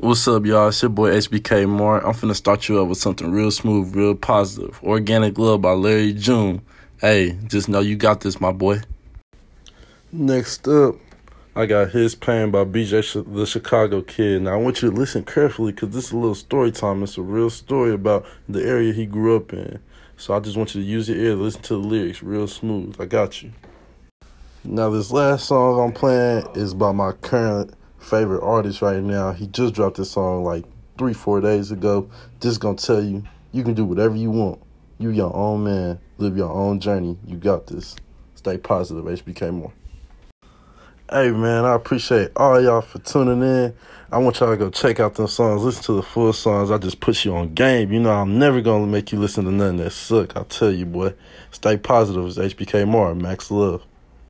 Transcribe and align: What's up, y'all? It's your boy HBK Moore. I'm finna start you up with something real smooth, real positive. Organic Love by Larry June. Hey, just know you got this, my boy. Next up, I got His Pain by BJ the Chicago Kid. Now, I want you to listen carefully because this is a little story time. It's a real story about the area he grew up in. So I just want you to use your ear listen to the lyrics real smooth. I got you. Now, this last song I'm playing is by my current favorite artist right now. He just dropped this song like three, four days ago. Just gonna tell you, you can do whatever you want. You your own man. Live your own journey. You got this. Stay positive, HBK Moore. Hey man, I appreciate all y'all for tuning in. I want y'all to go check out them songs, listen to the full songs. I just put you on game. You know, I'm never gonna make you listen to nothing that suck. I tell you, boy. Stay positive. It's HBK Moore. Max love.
What's 0.00 0.26
up, 0.26 0.44
y'all? 0.44 0.68
It's 0.68 0.82
your 0.82 0.88
boy 0.88 1.12
HBK 1.12 1.68
Moore. 1.68 2.04
I'm 2.04 2.14
finna 2.14 2.34
start 2.34 2.68
you 2.68 2.82
up 2.82 2.88
with 2.88 2.98
something 2.98 3.30
real 3.30 3.52
smooth, 3.52 3.94
real 3.94 4.16
positive. 4.16 4.80
Organic 4.82 5.38
Love 5.38 5.62
by 5.62 5.70
Larry 5.70 6.12
June. 6.12 6.62
Hey, 7.00 7.38
just 7.46 7.68
know 7.68 7.78
you 7.78 7.94
got 7.94 8.20
this, 8.20 8.40
my 8.40 8.50
boy. 8.50 8.80
Next 10.10 10.66
up, 10.66 10.96
I 11.54 11.66
got 11.66 11.92
His 11.92 12.16
Pain 12.16 12.50
by 12.50 12.64
BJ 12.64 13.32
the 13.36 13.46
Chicago 13.46 14.02
Kid. 14.02 14.42
Now, 14.42 14.54
I 14.54 14.56
want 14.56 14.82
you 14.82 14.90
to 14.90 14.96
listen 14.96 15.24
carefully 15.24 15.70
because 15.70 15.90
this 15.90 16.06
is 16.06 16.12
a 16.12 16.16
little 16.16 16.34
story 16.34 16.72
time. 16.72 17.04
It's 17.04 17.16
a 17.16 17.22
real 17.22 17.48
story 17.48 17.94
about 17.94 18.26
the 18.48 18.66
area 18.66 18.92
he 18.92 19.06
grew 19.06 19.36
up 19.36 19.52
in. 19.52 19.78
So 20.16 20.34
I 20.34 20.40
just 20.40 20.56
want 20.56 20.74
you 20.74 20.82
to 20.82 20.86
use 20.86 21.08
your 21.08 21.18
ear 21.18 21.36
listen 21.36 21.62
to 21.62 21.74
the 21.74 21.78
lyrics 21.78 22.20
real 22.20 22.48
smooth. 22.48 23.00
I 23.00 23.04
got 23.04 23.44
you. 23.44 23.52
Now, 24.64 24.90
this 24.90 25.12
last 25.12 25.46
song 25.46 25.78
I'm 25.78 25.92
playing 25.92 26.48
is 26.56 26.74
by 26.74 26.90
my 26.90 27.12
current 27.12 27.74
favorite 28.04 28.42
artist 28.42 28.82
right 28.82 29.02
now. 29.02 29.32
He 29.32 29.46
just 29.48 29.74
dropped 29.74 29.96
this 29.96 30.10
song 30.10 30.44
like 30.44 30.64
three, 30.98 31.14
four 31.14 31.40
days 31.40 31.70
ago. 31.70 32.08
Just 32.40 32.60
gonna 32.60 32.76
tell 32.76 33.02
you, 33.02 33.24
you 33.52 33.64
can 33.64 33.74
do 33.74 33.84
whatever 33.84 34.14
you 34.14 34.30
want. 34.30 34.60
You 34.98 35.10
your 35.10 35.34
own 35.34 35.64
man. 35.64 35.98
Live 36.18 36.36
your 36.36 36.50
own 36.50 36.80
journey. 36.80 37.18
You 37.26 37.36
got 37.36 37.66
this. 37.66 37.96
Stay 38.36 38.58
positive, 38.58 39.04
HBK 39.04 39.52
Moore. 39.52 39.72
Hey 41.10 41.30
man, 41.30 41.64
I 41.64 41.74
appreciate 41.74 42.30
all 42.34 42.60
y'all 42.62 42.80
for 42.80 42.98
tuning 42.98 43.42
in. 43.42 43.74
I 44.10 44.18
want 44.18 44.40
y'all 44.40 44.50
to 44.50 44.56
go 44.56 44.70
check 44.70 45.00
out 45.00 45.14
them 45.14 45.26
songs, 45.26 45.62
listen 45.62 45.82
to 45.84 45.92
the 45.94 46.02
full 46.02 46.32
songs. 46.32 46.70
I 46.70 46.78
just 46.78 47.00
put 47.00 47.24
you 47.24 47.34
on 47.34 47.52
game. 47.52 47.92
You 47.92 48.00
know, 48.00 48.10
I'm 48.10 48.38
never 48.38 48.60
gonna 48.60 48.86
make 48.86 49.12
you 49.12 49.18
listen 49.18 49.44
to 49.44 49.50
nothing 49.50 49.78
that 49.78 49.90
suck. 49.90 50.36
I 50.36 50.44
tell 50.44 50.70
you, 50.70 50.86
boy. 50.86 51.14
Stay 51.50 51.76
positive. 51.76 52.26
It's 52.26 52.38
HBK 52.38 52.86
Moore. 52.86 53.14
Max 53.14 53.50
love. 53.50 53.84